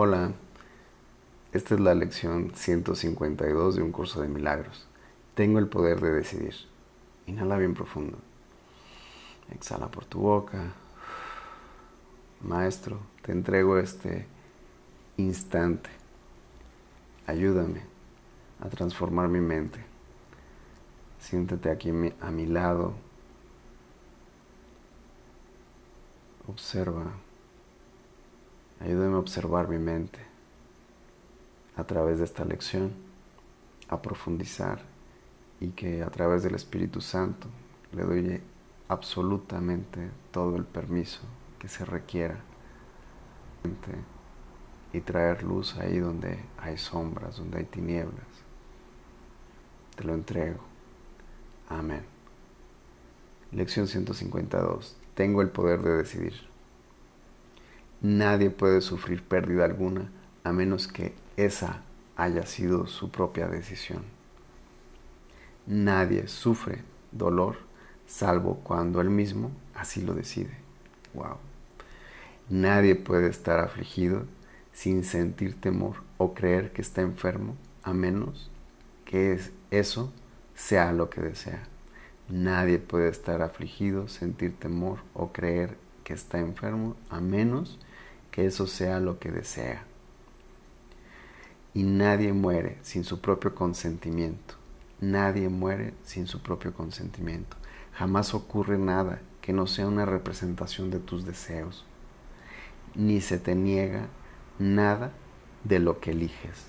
[0.00, 0.30] Hola,
[1.52, 4.86] esta es la lección 152 de un curso de milagros.
[5.34, 6.54] Tengo el poder de decidir.
[7.26, 8.16] Inhala bien profundo.
[9.50, 10.72] Exhala por tu boca.
[12.42, 14.24] Maestro, te entrego este
[15.16, 15.90] instante.
[17.26, 17.82] Ayúdame
[18.60, 19.80] a transformar mi mente.
[21.18, 21.90] Siéntate aquí
[22.20, 22.94] a mi lado.
[26.46, 27.14] Observa
[28.80, 30.20] Ayúdame a observar mi mente
[31.76, 32.92] a través de esta lección,
[33.88, 34.80] a profundizar
[35.60, 37.48] y que a través del Espíritu Santo
[37.92, 38.40] le doy
[38.88, 41.20] absolutamente todo el permiso
[41.58, 42.40] que se requiera
[44.92, 48.26] y traer luz ahí donde hay sombras, donde hay tinieblas.
[49.96, 50.60] Te lo entrego.
[51.68, 52.04] Amén.
[53.52, 54.96] Lección 152.
[55.14, 56.47] Tengo el poder de decidir.
[58.00, 60.10] Nadie puede sufrir pérdida alguna
[60.44, 61.82] a menos que esa
[62.16, 64.02] haya sido su propia decisión.
[65.66, 66.82] Nadie sufre
[67.12, 67.56] dolor
[68.06, 70.56] salvo cuando él mismo así lo decide.
[71.12, 71.38] Wow.
[72.48, 74.26] Nadie puede estar afligido
[74.72, 78.50] sin sentir temor o creer que está enfermo a menos
[79.04, 79.40] que
[79.70, 80.12] eso
[80.54, 81.64] sea lo que desea.
[82.28, 87.78] Nadie puede estar afligido, sentir temor o creer que está enfermo a menos
[88.46, 89.84] eso sea lo que desea.
[91.74, 94.54] Y nadie muere sin su propio consentimiento.
[95.00, 97.56] Nadie muere sin su propio consentimiento.
[97.94, 101.84] Jamás ocurre nada que no sea una representación de tus deseos.
[102.94, 104.06] Ni se te niega
[104.58, 105.12] nada
[105.64, 106.66] de lo que eliges.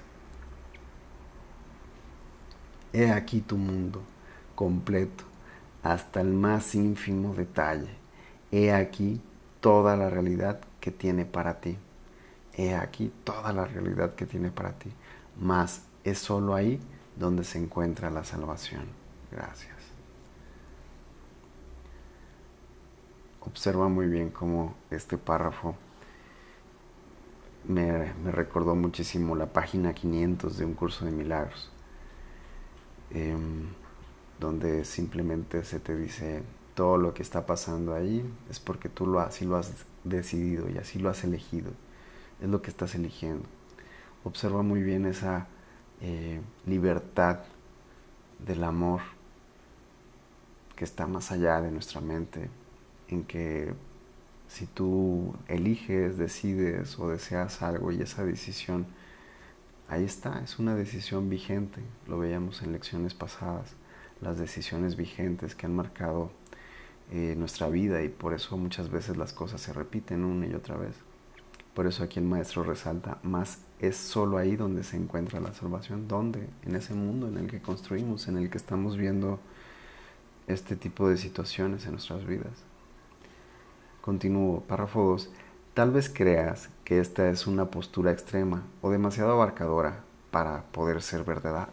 [2.94, 4.02] He aquí tu mundo
[4.56, 5.23] completo,
[5.83, 7.95] hasta el más ínfimo detalle.
[8.52, 9.22] He aquí
[9.59, 11.77] toda la realidad que tiene para ti.
[12.53, 14.91] He aquí toda la realidad que tiene para ti.
[15.39, 16.79] Mas es solo ahí
[17.15, 18.86] donde se encuentra la salvación.
[19.31, 19.75] Gracias.
[23.42, 25.75] Observa muy bien cómo este párrafo
[27.67, 31.71] me, recordó muchísimo la página 500 de un curso de milagros,
[33.11, 33.67] em,
[34.39, 36.43] donde simplemente se te dice
[36.80, 39.73] todo lo que está pasando ahí es porque tú lo, así lo has
[40.06, 41.72] decidido y así lo has elegido.
[42.42, 43.44] Es lo que estás eligiendo.
[44.23, 45.48] Observa muy bien esa
[46.00, 47.40] eh, libertad
[48.48, 49.02] del amor
[50.78, 52.50] que está más allá de nuestra mente,
[53.10, 53.73] en que
[54.48, 58.88] si tú eliges, decides o deseas algo y esa decisión,
[59.90, 63.73] ahí está, es una decisión vigente, lo veíamos en lecciones pasadas,
[64.22, 66.39] las decisiones vigentes que han marcado
[67.11, 70.77] eh, nuestra vida y por eso muchas veces las cosas se repiten una y otra
[70.77, 70.95] vez.
[71.73, 76.08] Por eso aquí el maestro resalta, más es solo ahí donde se encuentra la salvación.
[76.08, 76.48] ¿Dónde?
[76.64, 79.39] En ese mundo en el que construimos, en el que estamos viendo
[80.48, 82.64] este tipo de situaciones en nuestras vidas.
[84.02, 85.30] Continúo, párrafo 2.
[85.73, 91.23] Tal vez creas que esta es una postura extrema o demasiado abarcadora para poder ser
[91.23, 91.69] verdad.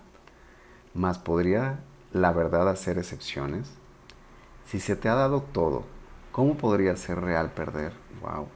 [0.94, 1.80] Mas ¿podría
[2.12, 3.70] la verdad hacer excepciones?
[4.66, 5.84] Si se te ha dado todo,
[6.32, 7.92] ¿cómo podría ser real perder?
[8.20, 8.48] Wow.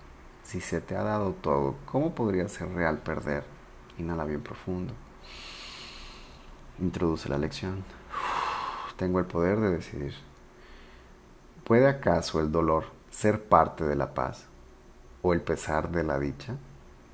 [0.43, 3.45] Si se te ha dado todo, ¿cómo podría ser real perder?
[3.97, 4.93] Inhala bien profundo.
[6.81, 7.85] Introduce la lección.
[8.97, 10.15] Tengo el poder de decidir.
[11.63, 14.47] ¿Puede acaso el dolor ser parte de la paz
[15.23, 16.57] o el pesar de la dicha?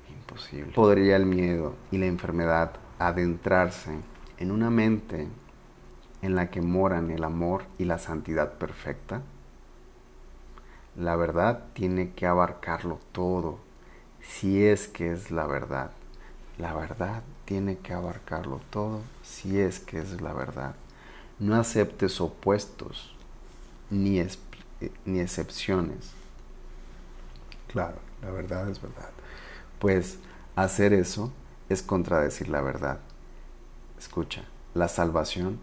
[0.09, 0.73] Imposible.
[0.73, 3.91] ¿Podría el miedo y la enfermedad adentrarse
[4.39, 5.27] en una mente
[6.21, 9.21] en la que moran el amor y la santidad perfecta?
[10.95, 13.59] La verdad tiene que abarcarlo todo,
[14.21, 15.91] si es que es la verdad.
[16.57, 20.75] La verdad tiene que abarcarlo todo, si es que es la verdad.
[21.39, 23.15] No aceptes opuestos
[23.91, 24.19] ni,
[25.05, 26.13] ni excepciones.
[27.67, 29.11] Claro, la verdad es verdad.
[29.79, 30.17] Pues
[30.55, 31.31] hacer eso
[31.69, 32.99] es contradecir la verdad.
[33.99, 35.59] Escucha, la salvación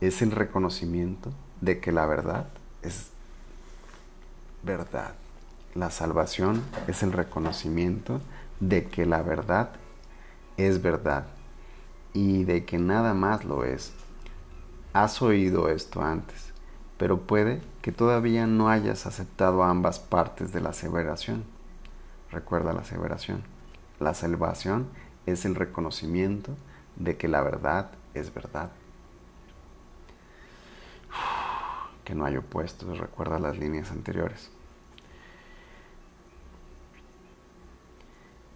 [0.00, 2.48] es el reconocimiento de que la verdad
[2.82, 3.10] es
[4.62, 5.12] verdad.
[5.74, 8.20] La salvación es el reconocimiento
[8.60, 9.70] de que la verdad
[10.56, 11.26] es verdad
[12.12, 13.92] y de que nada más lo es.
[14.92, 16.52] Has oído esto antes,
[16.96, 21.44] pero puede que todavía no hayas aceptado ambas partes de la aseveración.
[22.30, 23.42] Recuerda la aseveración.
[24.00, 24.88] La salvación
[25.26, 26.56] es el reconocimiento
[26.96, 28.70] de que la verdad es verdad.
[32.08, 34.48] Que no hay opuestos, recuerda las líneas anteriores.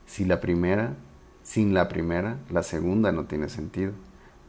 [0.06, 0.94] Si la primera,
[1.42, 3.92] sin la primera, la segunda no tiene sentido.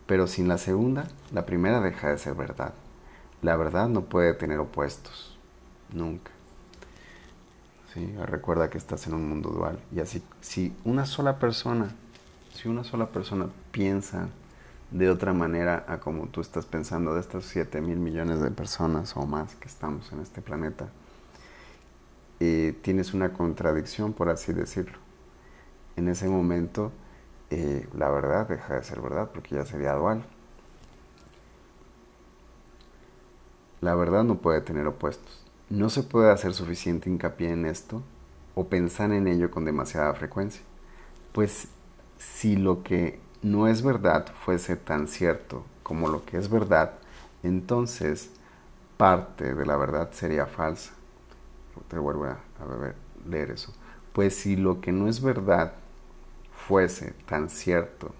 [0.05, 2.73] Pero sin la segunda, la primera deja de ser verdad.
[3.41, 5.37] La verdad no puede tener opuestos.
[5.91, 6.31] Nunca.
[8.25, 9.79] Recuerda que estás en un mundo dual.
[9.93, 11.89] Y así, si una sola persona,
[12.53, 14.29] si una sola persona piensa
[14.93, 19.17] de otra manera a como tú estás pensando de estos 7 mil millones de personas
[19.17, 20.87] o más que estamos en este planeta,
[22.39, 24.99] eh, tienes una contradicción, por así decirlo.
[25.95, 26.91] En ese momento,
[27.49, 30.23] eh, la verdad deja de ser verdad porque ya sería dual.
[33.81, 35.43] La verdad no puede tener opuestos.
[35.71, 38.03] No se puede hacer suficiente hincapié en esto
[38.53, 40.61] o pensar en ello con demasiada frecuencia.
[41.31, 41.67] Pues
[42.19, 46.93] si lo que no es verdad fuese tan cierto como lo que es verdad,
[47.43, 48.31] entonces
[48.97, 50.93] parte de la verdad sería falsa.
[51.89, 52.39] Te vuelvo a,
[53.27, 53.73] leer eso.
[54.13, 55.73] Pues si lo que no es verdad
[56.55, 58.13] fuese tan cierto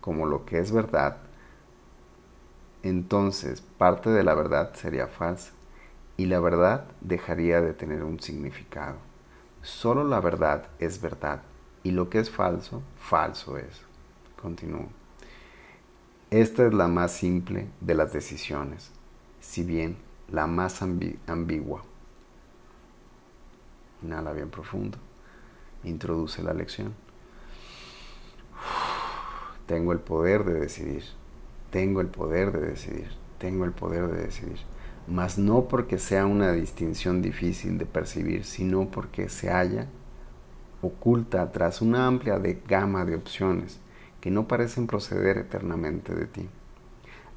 [0.00, 1.16] como lo que es verdad,
[2.84, 5.52] entonces parte de la verdad sería falsa
[6.16, 8.96] y la verdad dejaría de tener un significado.
[9.62, 11.42] Solo la verdad es verdad
[11.82, 13.91] y lo que es falso, falso es.
[14.42, 14.88] Continúo.
[16.30, 18.90] Esta es la más simple de las decisiones,
[19.40, 19.96] si bien
[20.28, 21.84] la más ambigua.
[24.02, 24.98] Inhala bien profundo.
[25.84, 26.94] Introduce la lección.
[29.66, 31.04] Tengo el poder de decidir.
[31.70, 33.10] Tengo el poder de decidir.
[33.38, 34.58] Tengo el poder de decidir.
[35.06, 39.86] Mas no porque sea una distinción difícil de percibir, sino porque se halla
[40.80, 43.81] oculta tras una amplia de gama de opciones
[44.22, 46.48] que no parecen proceder eternamente de ti.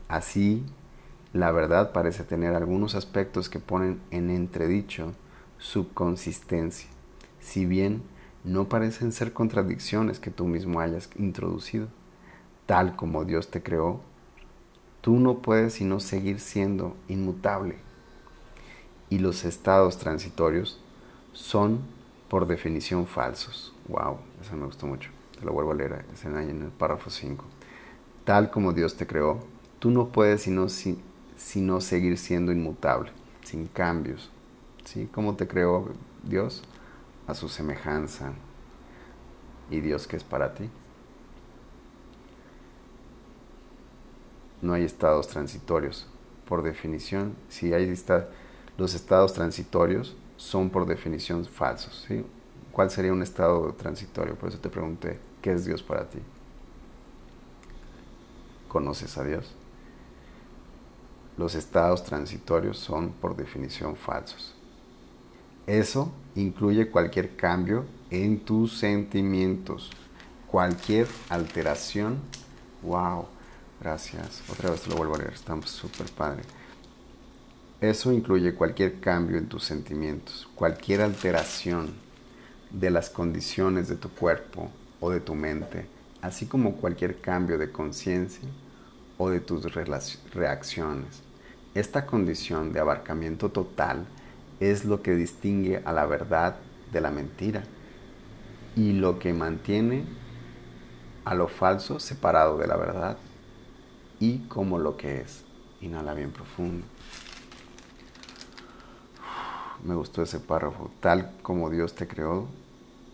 [0.07, 0.63] Así,
[1.33, 5.11] la verdad parece tener algunos aspectos que ponen en entredicho
[5.57, 6.87] su consistencia,
[7.39, 8.03] si bien
[8.43, 11.87] no parecen ser contradicciones que tú mismo hayas introducido.
[12.67, 13.99] Tal como Dios te creó,
[15.01, 17.77] tú no puedes sino seguir siendo inmutable.
[19.09, 20.79] Y los estados transitorios
[21.33, 21.79] son
[22.29, 23.73] por definición falsos.
[23.88, 27.43] Wow, eso me gustó mucho te lo vuelvo a leer, es en el párrafo 5.
[28.23, 29.39] Tal como Dios te creó,
[29.79, 33.11] tú no puedes sino, sino seguir siendo inmutable,
[33.43, 34.31] sin cambios.
[34.83, 35.09] ¿Sí?
[35.11, 35.89] ¿Cómo te creó
[36.23, 36.63] Dios?
[37.27, 38.33] A su semejanza.
[39.69, 40.69] ¿Y Dios qué es para ti?
[44.61, 46.07] No hay estados transitorios.
[46.47, 47.91] Por definición, si hay
[48.77, 52.05] los estados transitorios son por definición falsos.
[52.07, 52.23] ¿sí?
[52.75, 54.36] ¿Cuál sería un estado transitorio?
[54.36, 56.19] Por eso te pregunté, ¿qué es Dios para ti?
[58.68, 59.50] ¿Conoces a Dios?
[61.38, 64.54] Los estados transitorios son por definición falsos.
[65.66, 69.89] Eso incluye cualquier cambio en tus sentimientos,
[70.45, 72.19] cualquier alteración.
[72.81, 73.27] Wow,
[73.80, 74.44] gracias.
[74.50, 76.44] Otra vez te lo vuelvo a leer, estamos súper padre.
[77.80, 82.04] Eso incluye cualquier cambio en tus sentimientos, cualquier alteración
[82.80, 84.69] de las condiciones de tu cuerpo
[85.00, 85.86] o de tu mente,
[86.22, 88.48] así como cualquier cambio de conciencia
[89.18, 89.74] o de tus
[90.33, 91.22] reacciones.
[91.74, 94.06] Esta condición de abarcamiento total
[94.60, 96.57] es lo que distingue a la verdad
[96.92, 97.63] de la mentira
[98.75, 100.03] y lo que mantiene
[101.24, 103.17] a lo falso separado de la verdad
[104.20, 105.44] y como lo que es.
[105.82, 106.86] Inhala bien profundo.
[109.84, 110.91] Me gustó ese párrafo.
[111.00, 112.48] Tal como Dios te creó,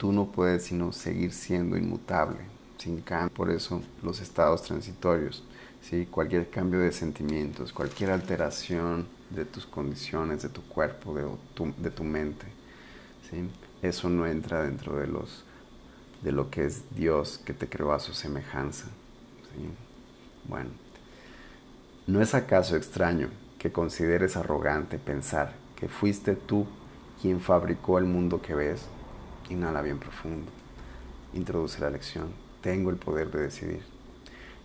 [0.02, 2.40] tú no puedes sino seguir siendo inmutable,
[2.80, 3.36] sin cambio.
[3.36, 5.44] Por eso los estados transitorios,
[5.80, 6.08] ¿sí?
[6.10, 11.92] cualquier cambio de sentimientos, cualquier alteración de tus condiciones, de tu cuerpo, de tu, de
[11.92, 12.48] tu mente,
[13.30, 13.48] ¿sí?
[13.84, 15.44] eso no entra dentro de, los,
[16.24, 18.86] de lo que es Dios que te creó a su semejanza.
[18.86, 19.70] ¿sí?
[20.50, 20.72] Bueno,
[22.08, 23.30] ¿no es acaso extraño
[23.60, 26.66] que consideres arrogante pensar que fuiste tú
[27.22, 28.88] quien fabricó el mundo que ves?
[29.52, 30.50] Inhala bien profundo.
[31.34, 32.30] Introduce la lección.
[32.62, 33.82] Tengo el poder de decidir.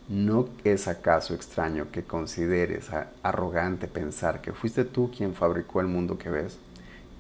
[0.09, 2.91] ¿No es acaso extraño que consideres
[3.25, 6.59] arrogante pensar que fuiste tú quien fabricó el mundo que ves?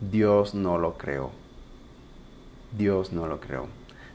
[0.00, 1.32] Dios no lo creó.
[2.78, 3.66] Dios no lo creó.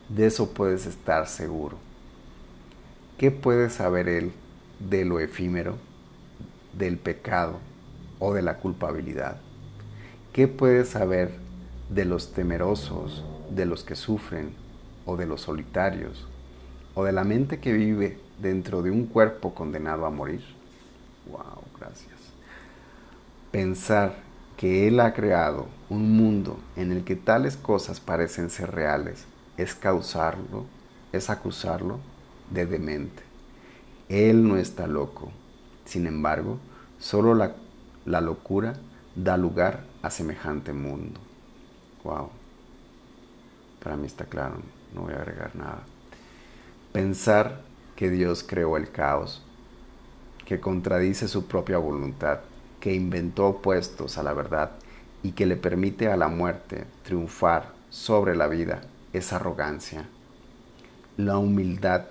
[0.08, 1.78] De eso puedes estar seguro.
[3.18, 4.32] ¿Qué puede saber Él
[4.80, 5.76] de lo efímero,
[6.72, 7.60] del pecado
[8.20, 9.42] o de la culpabilidad?
[10.32, 11.51] ¿Qué puede saber
[11.94, 14.54] de los temerosos de los que sufren
[15.06, 16.26] o de los solitarios
[16.94, 20.42] o de la mente que vive dentro de un cuerpo condenado a morir.
[21.30, 22.18] Wow, gracias.
[23.52, 24.16] Pensar
[24.56, 29.26] que Él ha creado un mundo en el que tales cosas parecen ser reales
[29.58, 30.66] es causarlo,
[31.12, 32.00] es acusarlo
[32.50, 33.24] de demente.
[34.08, 35.32] Él no está loco.
[35.86, 36.58] Sin embargo,
[37.00, 37.56] solo la,
[38.06, 38.76] la locura
[39.16, 41.20] da lugar a semejante mundo.
[42.04, 42.30] Wow.
[43.84, 44.56] Para mí está claro,
[44.94, 45.84] no voy a agregar nada.
[46.92, 47.62] Pensar
[47.96, 49.44] que Dios creó el caos,
[50.46, 52.40] que contradice su propia voluntad,
[52.80, 54.72] que inventó opuestos a la verdad
[55.24, 58.82] y que le permite a la muerte triunfar sobre la vida
[59.14, 60.06] es arrogancia.
[61.18, 62.06] La humildad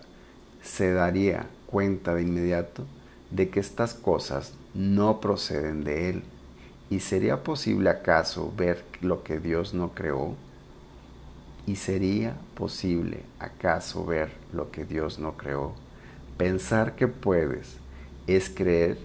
[0.63, 2.87] se daría cuenta de inmediato
[3.31, 6.23] de que estas cosas no proceden de Él.
[6.91, 10.35] ¿Y sería posible acaso ver lo que Dios no creó?
[11.65, 15.73] ¿Y sería posible acaso ver lo que Dios no creó?
[16.37, 17.77] Pensar que puedes
[18.27, 18.99] es creer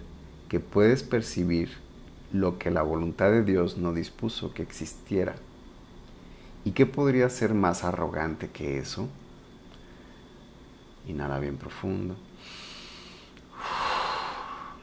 [0.50, 1.77] que puedes percibir
[2.34, 5.36] lo que la voluntad de Dios no dispuso que existiera.
[6.63, 9.08] ¿Y qué podría ser más arrogante que eso?
[11.08, 12.15] Inhala bien profundo.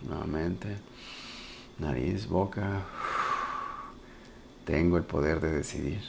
[0.09, 0.92] Nuevamente.
[1.83, 2.83] Nariz, boca.
[4.65, 6.01] Tengo el poder de decidir.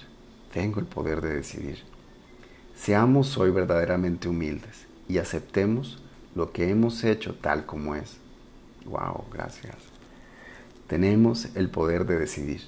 [0.54, 1.80] Tengo el poder de decidir.
[2.76, 6.00] Seamos hoy verdaderamente humildes y aceptemos
[6.36, 8.18] lo que hemos hecho tal como es.
[8.86, 9.78] Wow, gracias.
[10.86, 12.62] Tenemos el poder de decidir.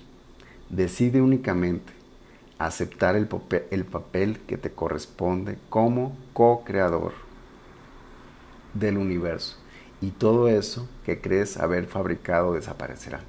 [0.72, 1.94] Decide únicamente
[2.58, 3.30] aceptar el,
[3.70, 7.14] el papel que te corresponde como co-creador
[8.74, 9.58] del universo.
[10.02, 13.22] Y todo eso que crees haber fabricado desaparecerá.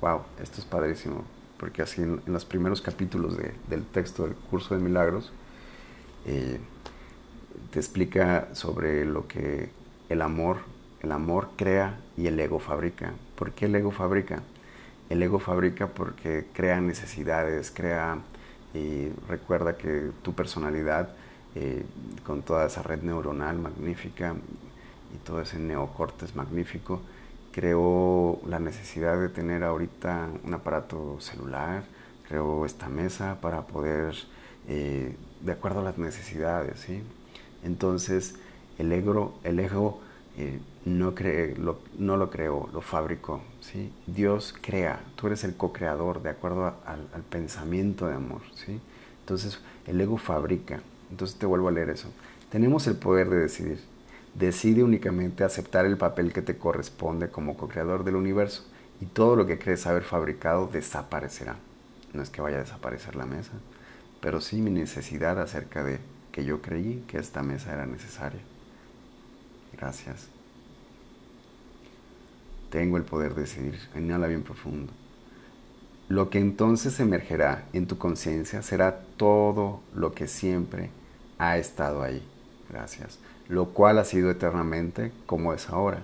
[0.00, 1.24] Wow, esto es padrísimo,
[1.58, 3.36] porque así en, los primeros capítulos
[3.68, 5.32] del texto del curso de milagros
[6.26, 6.58] eh,
[7.70, 9.70] te explica sobre lo que
[10.08, 10.58] el amor,
[11.00, 13.12] el amor crea y el ego fabrica.
[13.36, 14.42] ¿Por qué el ego fabrica?
[15.08, 18.18] El ego fabrica porque crea necesidades, crea
[18.74, 21.10] y recuerda que tu personalidad,
[21.54, 21.84] eh,
[22.24, 24.34] con toda esa red neuronal magnífica
[25.14, 27.00] y todo ese neocortes magnífico,
[27.52, 31.84] creó la necesidad de tener ahorita un aparato celular,
[32.26, 34.14] creó esta mesa para poder,
[34.68, 37.02] eh, de acuerdo a las necesidades, ¿sí?
[37.62, 38.36] Entonces,
[38.78, 40.00] el ego, el ego
[40.36, 41.14] eh, no,
[41.58, 43.42] lo, no lo creó, lo fabricó.
[43.60, 43.92] ¿sí?
[44.06, 48.40] Dios crea, tú eres el co-creador de acuerdo al, pensamiento de amor.
[48.54, 48.80] ¿sí?
[49.20, 50.80] Entonces el ego fabrica.
[51.10, 52.08] Entonces te vuelvo a leer eso.
[52.50, 53.80] Tenemos el poder de decidir.
[54.34, 58.64] Decide únicamente aceptar el papel que te corresponde como co-creador del universo
[59.00, 61.56] y todo lo que crees haber fabricado desaparecerá.
[62.14, 63.52] No es que vaya a desaparecer la mesa,
[64.20, 65.98] pero sí mi necesidad acerca de
[66.30, 68.40] que yo creí que esta mesa era necesaria.
[69.76, 70.28] Gracias.
[72.70, 73.78] Tengo el poder de decidir.
[73.94, 74.92] Inhala bien profundo.
[76.08, 80.90] Lo que entonces emergerá en tu conciencia será todo lo que siempre
[81.38, 82.22] ha estado ahí.
[82.72, 83.18] Gracias.
[83.48, 86.02] Lo cual ha sido eternamente como es ahora.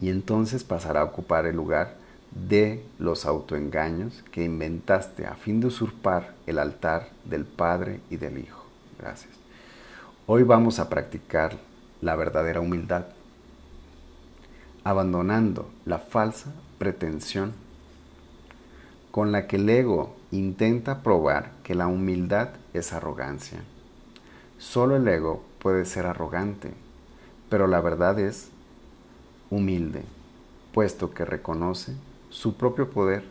[0.00, 1.96] Y entonces pasará a ocupar el lugar
[2.30, 8.38] de los autoengaños que inventaste a fin de usurpar el altar del Padre y del
[8.38, 8.64] Hijo.
[8.98, 9.32] Gracias.
[10.26, 11.58] Hoy vamos a practicar
[12.00, 13.06] la verdadera humildad,
[14.84, 17.52] abandonando la falsa pretensión
[19.10, 23.60] con la que el ego intenta probar que la humildad es arrogancia.
[24.58, 26.72] Solo el ego puede ser arrogante,
[27.48, 28.50] pero la verdad es
[29.50, 30.04] humilde,
[30.72, 31.94] puesto que reconoce
[32.30, 33.24] su propio poder,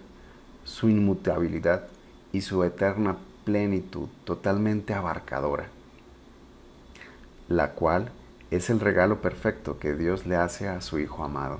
[0.63, 1.88] su inmutabilidad
[2.31, 5.67] y su eterna plenitud totalmente abarcadora,
[7.48, 8.12] la cual
[8.51, 11.59] es el regalo perfecto que Dios le hace a su Hijo amado.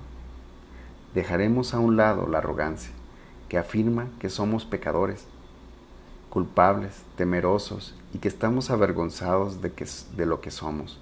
[1.14, 2.92] Dejaremos a un lado la arrogancia,
[3.48, 5.26] que afirma que somos pecadores,
[6.30, 9.86] culpables, temerosos y que estamos avergonzados de, que,
[10.16, 11.00] de lo que somos.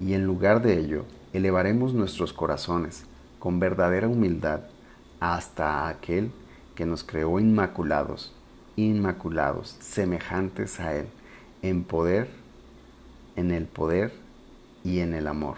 [0.00, 3.04] Y en lugar de ello, elevaremos nuestros corazones
[3.38, 4.60] con verdadera humildad
[5.20, 6.30] hasta aquel
[6.74, 8.32] que nos creó inmaculados,
[8.76, 11.06] inmaculados, semejantes a Él,
[11.62, 12.28] en poder,
[13.36, 14.12] en el poder
[14.84, 15.56] y en el amor.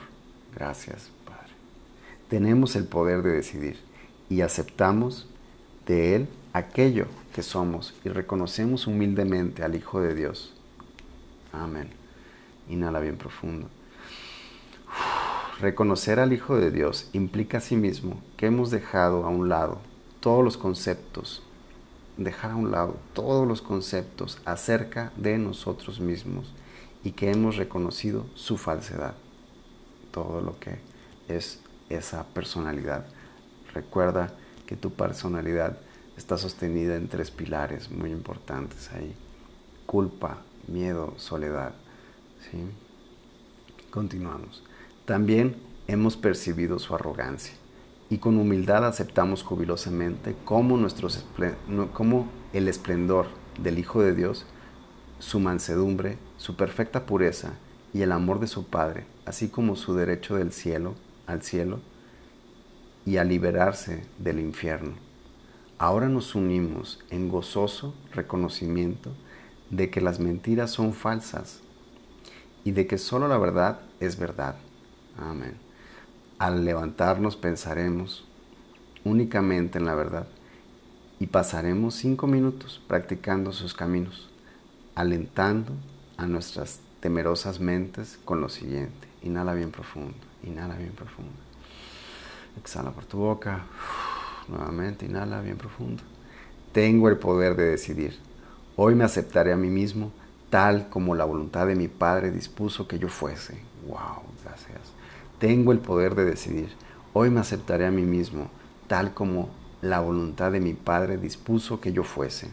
[0.54, 1.52] Gracias, Padre.
[2.28, 3.78] Tenemos el poder de decidir
[4.30, 5.28] y aceptamos
[5.86, 10.54] de Él aquello que somos y reconocemos humildemente al Hijo de Dios.
[11.52, 11.90] Amén.
[12.68, 13.68] Inhala bien profundo.
[15.60, 19.78] Reconocer al Hijo de Dios implica asimismo que hemos dejado a un lado
[20.20, 21.42] todos los conceptos,
[22.16, 26.54] dejar a un lado todos los conceptos acerca de nosotros mismos
[27.04, 29.14] y que hemos reconocido su falsedad,
[30.12, 30.78] todo lo que
[31.28, 33.06] es esa personalidad.
[33.74, 34.32] Recuerda
[34.66, 35.78] que tu personalidad
[36.16, 39.14] está sostenida en tres pilares muy importantes ahí.
[39.86, 41.74] Culpa, miedo, soledad.
[42.50, 42.58] ¿Sí?
[43.90, 44.62] Continuamos.
[45.04, 47.54] También hemos percibido su arrogancia
[48.08, 51.24] y con humildad aceptamos jubilosamente como, nuestros,
[52.52, 53.26] el esplendor
[53.62, 54.46] del Hijo de Dios,
[55.20, 57.52] su mansedumbre, su perfecta pureza
[57.92, 60.94] y el amor de su Padre, así como su derecho del cielo
[61.26, 61.78] al cielo
[63.06, 64.94] y a liberarse del infierno.
[65.78, 69.12] Ahora nos unimos en gozoso reconocimiento
[69.70, 71.60] de que las mentiras son falsas
[72.64, 74.56] y de que solo la verdad es verdad.
[75.18, 75.54] Amén.
[76.38, 78.26] Al levantarnos pensaremos
[79.04, 80.26] únicamente en la verdad
[81.18, 84.30] y pasaremos cinco minutos practicando sus caminos,
[84.94, 85.72] alentando
[86.16, 89.08] a nuestras temerosas mentes con lo siguiente.
[89.22, 91.32] Inhala bien profundo, inhala bien profundo.
[92.58, 93.64] Exhala por tu boca.
[94.48, 96.02] nuevamente, inhala bien profundo.
[96.72, 98.29] Tengo el poder de decidir.
[98.82, 100.10] Hoy me aceptaré a mí mismo
[100.48, 103.60] tal como la voluntad de mi Padre dispuso que yo fuese.
[103.86, 104.80] Wow, gracias.
[105.38, 106.70] Tengo el poder de decidir.
[107.12, 108.48] Hoy me aceptaré a mí mismo,
[108.86, 109.50] tal como
[109.82, 112.48] la voluntad de mi Padre dispuso que yo fuese.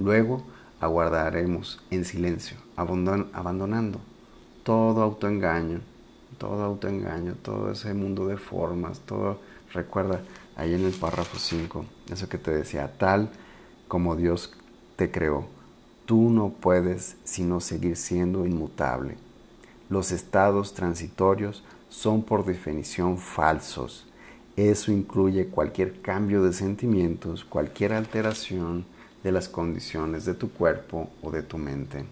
[0.00, 0.42] Luego
[0.80, 4.00] aguardaremos en silencio, abandonando
[4.64, 5.82] todo autoengaño,
[6.38, 9.38] todo autoengaño, todo ese mundo de formas, todo,
[9.72, 10.20] recuerda
[10.56, 13.30] ahí en el párrafo 5, eso que te decía, tal
[13.86, 14.52] como Dios
[14.96, 15.46] te creó,
[16.10, 19.14] tú no puedes sino seguir siendo inmutable.
[19.88, 24.08] Los estados transitorios son por definición falsos.
[24.56, 28.84] Eso incluye cualquier cambio de sentimientos, cualquier alteración
[29.22, 32.04] de las condiciones de tu cuerpo o de tu mente.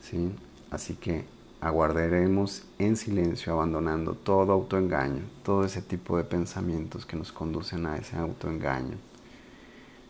[0.00, 0.30] ¿Sí?
[0.70, 1.24] Así que
[1.60, 7.96] aguardaremos en silencio abandonando todo autoengaño, todo ese tipo de pensamientos que nos conducen a
[7.96, 8.98] ese autoengaño.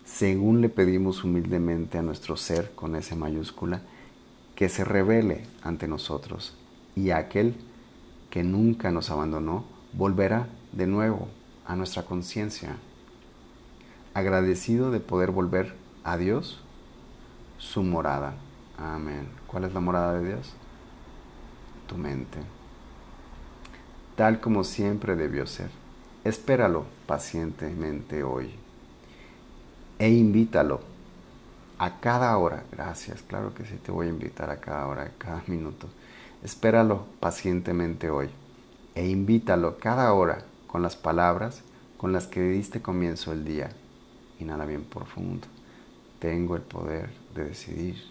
[0.04, 3.82] Según le pedimos humildemente a nuestro ser con ese mayúscula,
[4.56, 6.54] que se revele ante nosotros
[6.94, 7.54] y aquel
[8.30, 11.28] que nunca nos abandonó, volverá de nuevo
[11.66, 12.76] a nuestra conciencia,
[14.14, 15.74] agradecido de poder volver
[16.04, 16.60] a Dios,
[17.58, 18.34] su morada.
[18.76, 19.28] Amén.
[19.46, 20.52] ¿Cuál es la morada de Dios?
[21.86, 22.38] Tu mente.
[24.16, 25.70] Tal como siempre debió ser.
[26.24, 28.61] Espéralo pacientemente hoy.
[30.02, 30.80] E invítalo
[31.78, 32.64] a cada hora.
[32.72, 35.86] Gracias, claro que sí, te voy a invitar a cada hora, a cada minuto
[36.42, 38.28] Espéralo pacientemente hoy
[38.96, 41.62] e invítalo cada hora con las palabras
[41.98, 43.70] con las que diste comienzo el día.
[44.40, 45.46] Inhala bien profundo.
[46.18, 48.02] Tengo el poder de decidir.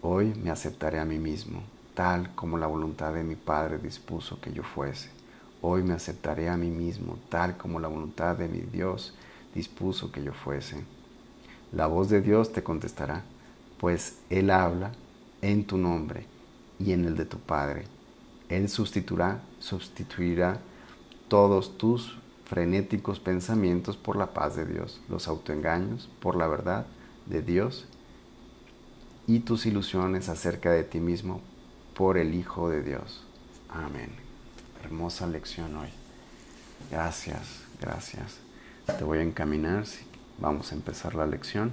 [0.00, 1.62] Hoy me aceptaré a mí mismo,
[1.94, 5.08] tal como la voluntad de mi Padre dispuso que yo fuese.
[5.60, 9.14] Hoy me aceptaré a mí mismo, tal como la voluntad de mi Dios
[9.54, 10.84] dispuso que yo fuese.
[11.72, 13.24] La voz de Dios te contestará,
[13.78, 14.92] pues Él habla
[15.40, 16.26] en tu nombre
[16.78, 17.84] y en el de tu Padre.
[18.48, 20.60] Él sustituirá, sustituirá
[21.28, 26.86] todos tus frenéticos pensamientos por la paz de Dios, los autoengaños por la verdad
[27.26, 27.86] de Dios
[29.26, 31.40] y tus ilusiones acerca de ti mismo
[31.94, 33.24] por el Hijo de Dios.
[33.70, 34.10] Amén.
[34.84, 35.88] Hermosa lección hoy.
[36.90, 38.51] Gracias, gracias.
[38.98, 39.84] Te voy a encaminar.
[40.38, 41.72] Vamos a empezar la lección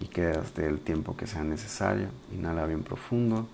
[0.00, 2.08] y quédate el tiempo que sea necesario.
[2.32, 3.48] Inhala bien profundo.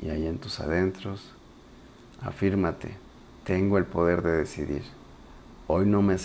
[0.00, 1.30] Y ahí en tus adentros,
[2.20, 2.96] afírmate,
[3.44, 4.82] tengo el poder de decidir.
[5.68, 6.16] Hoy, no me,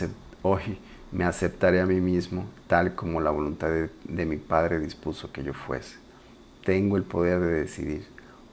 [0.41, 0.79] hoy
[1.11, 5.43] me aceptaré a mí mismo tal como la voluntad de, de mi Padre dispuso que
[5.43, 5.97] yo fuese.
[6.65, 8.07] Tengo el poder de decidir.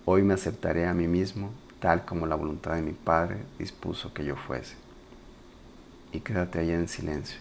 [0.05, 1.51] Hoy me aceptaré a mí mismo
[1.85, 4.75] tal como la voluntad de mi Padre dispuso que yo fuese.
[6.13, 7.39] Y quédate ahí en silencio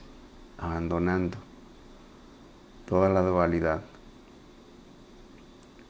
[0.58, 1.38] abandonando
[2.86, 3.80] toda la dualidad.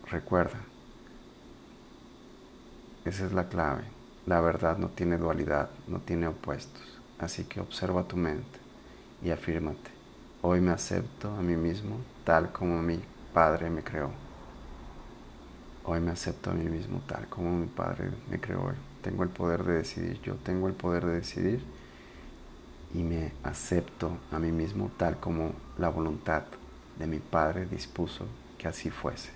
[0.07, 0.59] Recuerda,
[3.05, 3.85] esa es la clave.
[4.27, 6.99] La verdad no tiene dualidad, no tiene opuestos.
[7.17, 8.59] Así que observa tu mente
[9.23, 9.89] y afírmate.
[10.43, 12.99] Hoy me acepto a mí mismo tal como mi
[13.33, 14.22] Padre me creó.
[15.85, 18.73] Hoy me acepto a mí mismo tal como mi Padre me creó.
[19.01, 20.21] Tengo el poder de decidir.
[20.21, 21.61] Yo tengo el poder de decidir
[22.93, 26.43] y me acepto a mí mismo tal como la voluntad
[26.97, 28.25] de mi Padre dispuso
[28.57, 29.31] que así fuese.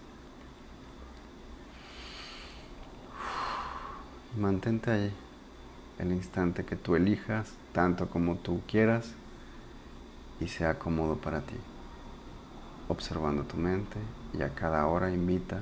[4.37, 5.13] Mantente ahí
[5.99, 9.15] el instante que tú elijas, tanto como tú quieras,
[10.39, 11.55] y sea cómodo para ti.
[12.87, 13.97] Observando tu mente
[14.37, 15.61] y a cada hora invita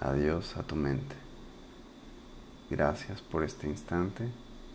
[0.00, 1.16] a Dios a tu mente.
[2.70, 4.28] Gracias por este instante.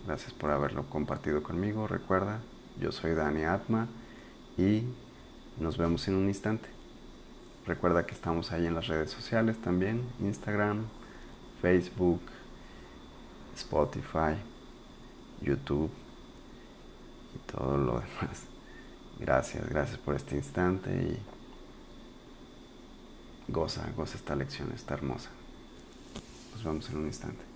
[0.06, 1.88] Gracias por haberlo compartido conmigo.
[1.88, 2.40] Recuerda,
[2.80, 3.88] yo soy Dani Atma
[4.58, 4.84] y
[5.60, 6.68] Nos vemos en un instante.
[7.68, 10.86] Recuerda que estamos ahí en las redes sociales también, Instagram,
[11.62, 12.22] Facebook,
[13.56, 14.36] Spotify,
[15.42, 15.92] YouTube
[17.36, 18.48] y todo lo demás.
[19.20, 21.33] Gracias, gracias por este instante y
[23.48, 25.30] goza, goza esta lección, está hermosa.
[26.54, 27.53] Nos vemos en un instante.